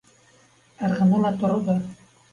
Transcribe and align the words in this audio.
Ырғыны 0.87 1.21
ла 1.27 1.33
торҙо: 1.45 1.77